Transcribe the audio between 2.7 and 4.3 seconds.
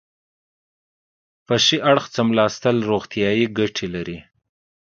روغتیایي ګټې لري.